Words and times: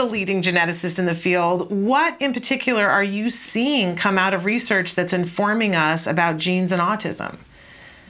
the 0.00 0.06
leading 0.06 0.40
geneticist 0.40 0.98
in 0.98 1.04
the 1.04 1.14
field, 1.14 1.70
what 1.70 2.16
in 2.22 2.32
particular 2.32 2.88
are 2.88 3.04
you 3.04 3.28
seeing 3.28 3.94
come 3.94 4.16
out 4.16 4.32
of 4.32 4.46
research 4.46 4.94
that's 4.94 5.12
informing 5.12 5.76
us 5.76 6.06
about 6.06 6.38
genes 6.38 6.72
and 6.72 6.80
autism? 6.80 7.36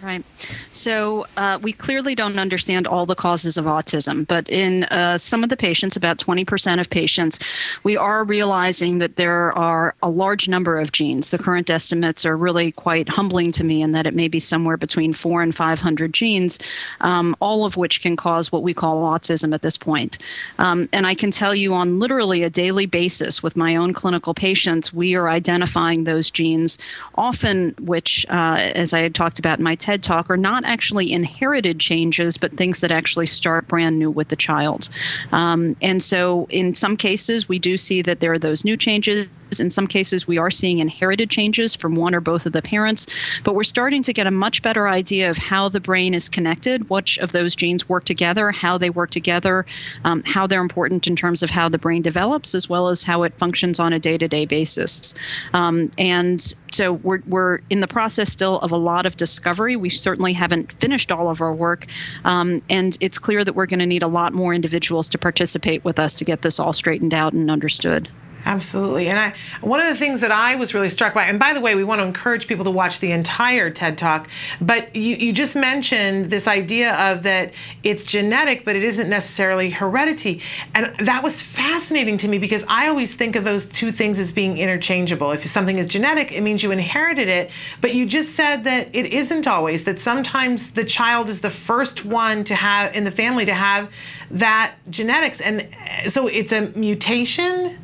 Right. 0.02 0.24
So 0.72 1.26
uh, 1.36 1.58
we 1.60 1.74
clearly 1.74 2.14
don't 2.14 2.38
understand 2.38 2.86
all 2.86 3.04
the 3.04 3.14
causes 3.14 3.58
of 3.58 3.66
autism, 3.66 4.26
but 4.26 4.48
in 4.48 4.84
uh, 4.84 5.18
some 5.18 5.42
of 5.42 5.50
the 5.50 5.56
patients, 5.56 5.94
about 5.94 6.16
20% 6.16 6.80
of 6.80 6.88
patients, 6.88 7.38
we 7.82 7.98
are 7.98 8.24
realizing 8.24 8.98
that 8.98 9.16
there 9.16 9.52
are 9.58 9.94
a 10.02 10.08
large 10.08 10.48
number 10.48 10.78
of 10.78 10.92
genes. 10.92 11.30
The 11.30 11.38
current 11.38 11.68
estimates 11.68 12.24
are 12.24 12.36
really 12.36 12.72
quite 12.72 13.10
humbling 13.10 13.52
to 13.52 13.64
me 13.64 13.82
in 13.82 13.92
that 13.92 14.06
it 14.06 14.14
may 14.14 14.28
be 14.28 14.38
somewhere 14.38 14.78
between 14.78 15.12
four 15.12 15.42
and 15.42 15.54
500 15.54 16.14
genes, 16.14 16.58
um, 17.02 17.36
all 17.40 17.66
of 17.66 17.76
which 17.76 18.00
can 18.00 18.16
cause 18.16 18.50
what 18.50 18.62
we 18.62 18.72
call 18.72 19.02
autism 19.02 19.52
at 19.52 19.60
this 19.60 19.76
point. 19.76 20.16
Um, 20.58 20.88
and 20.94 21.06
I 21.06 21.14
can 21.14 21.30
tell 21.30 21.54
you 21.54 21.74
on 21.74 21.98
literally 21.98 22.42
a 22.42 22.50
daily 22.50 22.86
basis 22.86 23.42
with 23.42 23.56
my 23.56 23.76
own 23.76 23.92
clinical 23.92 24.32
patients, 24.32 24.94
we 24.94 25.14
are 25.14 25.28
identifying 25.28 26.04
those 26.04 26.30
genes, 26.30 26.78
often 27.16 27.74
which, 27.80 28.24
uh, 28.30 28.70
as 28.74 28.94
I 28.94 29.00
had 29.00 29.14
talked 29.14 29.38
about 29.38 29.58
in 29.58 29.64
my 29.64 29.76
TED 29.90 30.04
Talk 30.04 30.30
are 30.30 30.36
not 30.36 30.64
actually 30.64 31.10
inherited 31.10 31.80
changes, 31.80 32.38
but 32.38 32.52
things 32.52 32.80
that 32.80 32.92
actually 32.92 33.26
start 33.26 33.66
brand 33.66 33.98
new 33.98 34.08
with 34.08 34.28
the 34.28 34.36
child. 34.36 34.88
Um, 35.32 35.74
and 35.82 36.00
so, 36.00 36.46
in 36.48 36.74
some 36.74 36.96
cases, 36.96 37.48
we 37.48 37.58
do 37.58 37.76
see 37.76 38.00
that 38.02 38.20
there 38.20 38.32
are 38.32 38.38
those 38.38 38.64
new 38.64 38.76
changes 38.76 39.26
in 39.58 39.70
some 39.70 39.86
cases, 39.86 40.28
we 40.28 40.38
are 40.38 40.50
seeing 40.50 40.78
inherited 40.78 41.30
changes 41.30 41.74
from 41.74 41.96
one 41.96 42.14
or 42.14 42.20
both 42.20 42.46
of 42.46 42.52
the 42.52 42.62
parents, 42.62 43.06
but 43.42 43.54
we're 43.54 43.64
starting 43.64 44.02
to 44.04 44.12
get 44.12 44.26
a 44.26 44.30
much 44.30 44.62
better 44.62 44.86
idea 44.86 45.30
of 45.30 45.38
how 45.38 45.68
the 45.68 45.80
brain 45.80 46.14
is 46.14 46.28
connected, 46.28 46.88
which 46.90 47.18
of 47.18 47.32
those 47.32 47.56
genes 47.56 47.88
work 47.88 48.04
together, 48.04 48.52
how 48.52 48.78
they 48.78 48.90
work 48.90 49.10
together, 49.10 49.66
um, 50.04 50.22
how 50.24 50.46
they're 50.46 50.60
important 50.60 51.06
in 51.06 51.16
terms 51.16 51.42
of 51.42 51.50
how 51.50 51.68
the 51.68 51.78
brain 51.78 52.02
develops, 52.02 52.54
as 52.54 52.68
well 52.68 52.88
as 52.88 53.02
how 53.02 53.22
it 53.22 53.32
functions 53.38 53.80
on 53.80 53.92
a 53.92 53.98
day 53.98 54.18
to 54.18 54.28
day 54.28 54.44
basis. 54.44 55.14
Um, 55.54 55.90
and 55.98 56.54
so 56.70 56.92
we're, 56.92 57.22
we're 57.26 57.60
in 57.70 57.80
the 57.80 57.88
process 57.88 58.30
still 58.30 58.60
of 58.60 58.70
a 58.70 58.76
lot 58.76 59.06
of 59.06 59.16
discovery. 59.16 59.76
We 59.76 59.90
certainly 59.90 60.32
haven't 60.32 60.72
finished 60.74 61.10
all 61.10 61.28
of 61.28 61.40
our 61.40 61.54
work. 61.54 61.86
Um, 62.24 62.62
and 62.68 62.96
it's 63.00 63.18
clear 63.18 63.44
that 63.44 63.54
we're 63.54 63.66
going 63.66 63.80
to 63.80 63.86
need 63.86 64.02
a 64.02 64.08
lot 64.08 64.32
more 64.32 64.54
individuals 64.54 65.08
to 65.10 65.18
participate 65.18 65.84
with 65.84 65.98
us 65.98 66.14
to 66.14 66.24
get 66.24 66.42
this 66.42 66.60
all 66.60 66.72
straightened 66.72 67.14
out 67.14 67.32
and 67.32 67.50
understood. 67.50 68.08
Absolutely. 68.50 69.06
And 69.06 69.16
I 69.16 69.32
one 69.60 69.78
of 69.78 69.86
the 69.86 69.94
things 69.94 70.22
that 70.22 70.32
I 70.32 70.56
was 70.56 70.74
really 70.74 70.88
struck 70.88 71.14
by, 71.14 71.26
and 71.26 71.38
by 71.38 71.52
the 71.52 71.60
way, 71.60 71.76
we 71.76 71.84
want 71.84 72.00
to 72.00 72.04
encourage 72.04 72.48
people 72.48 72.64
to 72.64 72.70
watch 72.72 72.98
the 72.98 73.12
entire 73.12 73.70
TED 73.70 73.96
Talk, 73.96 74.28
but 74.60 74.96
you, 74.96 75.14
you 75.14 75.32
just 75.32 75.54
mentioned 75.54 76.26
this 76.26 76.48
idea 76.48 76.94
of 76.94 77.22
that 77.22 77.52
it's 77.84 78.04
genetic, 78.04 78.64
but 78.64 78.74
it 78.74 78.82
isn't 78.82 79.08
necessarily 79.08 79.70
heredity. 79.70 80.42
And 80.74 80.92
that 80.98 81.22
was 81.22 81.40
fascinating 81.40 82.18
to 82.18 82.28
me 82.28 82.38
because 82.38 82.64
I 82.66 82.88
always 82.88 83.14
think 83.14 83.36
of 83.36 83.44
those 83.44 83.68
two 83.68 83.92
things 83.92 84.18
as 84.18 84.32
being 84.32 84.58
interchangeable. 84.58 85.30
If 85.30 85.44
something 85.44 85.76
is 85.76 85.86
genetic, 85.86 86.32
it 86.32 86.40
means 86.40 86.64
you 86.64 86.72
inherited 86.72 87.28
it. 87.28 87.52
But 87.80 87.94
you 87.94 88.04
just 88.04 88.34
said 88.34 88.64
that 88.64 88.88
it 88.92 89.06
isn't 89.06 89.46
always, 89.46 89.84
that 89.84 90.00
sometimes 90.00 90.72
the 90.72 90.84
child 90.84 91.28
is 91.28 91.40
the 91.40 91.50
first 91.50 92.04
one 92.04 92.42
to 92.44 92.56
have 92.56 92.96
in 92.96 93.04
the 93.04 93.12
family 93.12 93.44
to 93.44 93.54
have 93.54 93.92
that 94.32 94.74
genetics. 94.90 95.40
And 95.40 95.68
eh, 95.72 96.08
so 96.08 96.26
it's 96.26 96.50
a 96.50 96.62
mutation 96.62 97.78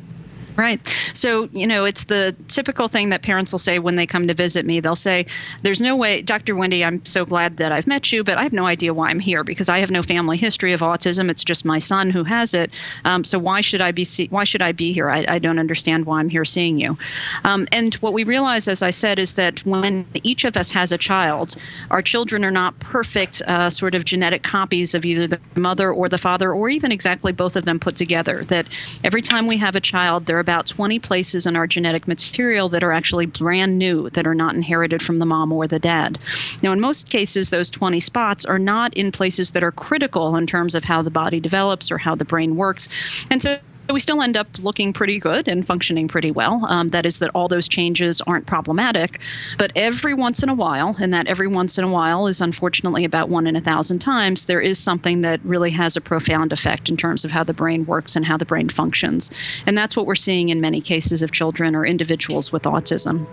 Right. 0.57 0.79
So, 1.13 1.49
you 1.51 1.67
know, 1.67 1.85
it's 1.85 2.05
the 2.05 2.35
typical 2.47 2.87
thing 2.87 3.09
that 3.09 3.21
parents 3.21 3.51
will 3.51 3.59
say 3.59 3.77
when 3.77 3.95
they 3.95 4.07
come 4.07 4.27
to 4.27 4.33
visit 4.33 4.65
me. 4.65 4.79
They'll 4.79 4.95
say, 4.95 5.27
There's 5.61 5.81
no 5.81 5.95
way, 5.95 6.23
Dr. 6.23 6.55
Wendy, 6.55 6.83
I'm 6.83 7.05
so 7.05 7.25
glad 7.25 7.57
that 7.57 7.71
I've 7.71 7.85
met 7.85 8.11
you, 8.11 8.23
but 8.23 8.39
I 8.39 8.43
have 8.43 8.53
no 8.53 8.65
idea 8.65 8.91
why 8.91 9.09
I'm 9.09 9.19
here 9.19 9.43
because 9.43 9.69
I 9.69 9.77
have 9.77 9.91
no 9.91 10.01
family 10.01 10.35
history 10.35 10.73
of 10.73 10.79
autism. 10.79 11.29
It's 11.29 11.43
just 11.43 11.63
my 11.63 11.77
son 11.77 12.09
who 12.09 12.23
has 12.23 12.55
it. 12.55 12.71
Um, 13.05 13.23
so 13.23 13.37
why 13.37 13.61
should 13.61 13.81
I 13.81 13.91
be 13.91 14.03
see- 14.03 14.29
why 14.31 14.45
should 14.45 14.63
I 14.63 14.71
be 14.71 14.91
here? 14.93 15.11
I, 15.11 15.25
I 15.27 15.37
don't 15.37 15.59
understand 15.59 16.07
why 16.07 16.19
I'm 16.19 16.29
here 16.29 16.43
seeing 16.43 16.79
you. 16.79 16.97
Um, 17.43 17.67
and 17.71 17.93
what 17.95 18.13
we 18.13 18.23
realize, 18.23 18.67
as 18.67 18.81
I 18.81 18.89
said, 18.89 19.19
is 19.19 19.33
that 19.33 19.63
when 19.63 20.07
each 20.23 20.43
of 20.43 20.57
us 20.57 20.71
has 20.71 20.91
a 20.91 20.97
child, 20.97 21.55
our 21.91 22.01
children 22.01 22.43
are 22.43 22.49
not 22.49 22.79
perfect 22.79 23.43
uh, 23.45 23.69
sort 23.69 23.93
of 23.93 24.05
genetic 24.05 24.41
copies 24.41 24.95
of 24.95 25.05
either 25.05 25.27
the 25.27 25.39
mother 25.55 25.91
or 25.91 26.09
the 26.09 26.17
father, 26.17 26.51
or 26.51 26.67
even 26.67 26.91
exactly 26.91 27.31
both 27.31 27.55
of 27.55 27.65
them 27.65 27.79
put 27.79 27.95
together. 27.95 28.43
That 28.45 28.65
every 29.03 29.21
time 29.21 29.45
we 29.45 29.57
have 29.57 29.75
a 29.75 29.81
child, 29.81 30.25
they're 30.25 30.46
about 30.47 30.65
20 30.65 30.97
places 30.99 31.45
in 31.45 31.57
our 31.57 31.67
genetic 31.67 32.07
material 32.07 32.69
that 32.69 32.81
are 32.81 32.93
actually 32.93 33.25
brand 33.25 33.77
new, 33.77 34.09
that 34.11 34.25
are 34.25 34.33
not 34.33 34.55
inherited 34.55 35.01
from 35.01 35.19
the 35.19 35.25
mom 35.25 35.51
or 35.51 35.67
the 35.67 35.77
dad. 35.77 36.17
Now, 36.61 36.71
in 36.71 36.79
most 36.79 37.09
cases, 37.09 37.49
those 37.49 37.69
20 37.69 37.99
spots 37.99 38.45
are 38.45 38.57
not 38.57 38.93
in 38.93 39.11
places 39.11 39.51
that 39.51 39.63
are 39.63 39.73
critical 39.73 40.37
in 40.37 40.47
terms 40.47 40.73
of 40.73 40.85
how 40.85 41.01
the 41.01 41.11
body 41.11 41.41
develops 41.41 41.91
or 41.91 41.97
how 41.97 42.15
the 42.15 42.23
brain 42.23 42.55
works. 42.55 42.87
And 43.29 43.43
so 43.43 43.59
we 43.91 43.99
still 43.99 44.21
end 44.21 44.35
up 44.35 44.47
looking 44.59 44.93
pretty 44.93 45.19
good 45.19 45.47
and 45.47 45.65
functioning 45.65 46.07
pretty 46.07 46.31
well. 46.31 46.65
Um, 46.65 46.89
that 46.89 47.05
is, 47.05 47.19
that 47.19 47.31
all 47.33 47.47
those 47.47 47.67
changes 47.67 48.21
aren't 48.21 48.45
problematic. 48.45 49.19
But 49.57 49.71
every 49.75 50.13
once 50.13 50.43
in 50.43 50.49
a 50.49 50.53
while, 50.53 50.95
and 50.99 51.13
that 51.13 51.27
every 51.27 51.47
once 51.47 51.77
in 51.77 51.83
a 51.83 51.91
while 51.91 52.27
is 52.27 52.41
unfortunately 52.41 53.05
about 53.05 53.29
one 53.29 53.47
in 53.47 53.55
a 53.55 53.61
thousand 53.61 53.99
times, 53.99 54.45
there 54.45 54.61
is 54.61 54.77
something 54.77 55.21
that 55.21 55.39
really 55.43 55.71
has 55.71 55.95
a 55.95 56.01
profound 56.01 56.51
effect 56.51 56.89
in 56.89 56.97
terms 56.97 57.23
of 57.23 57.31
how 57.31 57.43
the 57.43 57.53
brain 57.53 57.85
works 57.85 58.15
and 58.15 58.25
how 58.25 58.37
the 58.37 58.45
brain 58.45 58.69
functions. 58.69 59.31
And 59.65 59.77
that's 59.77 59.95
what 59.95 60.05
we're 60.05 60.15
seeing 60.15 60.49
in 60.49 60.61
many 60.61 60.81
cases 60.81 61.21
of 61.21 61.31
children 61.31 61.75
or 61.75 61.85
individuals 61.85 62.51
with 62.51 62.63
autism. 62.63 63.27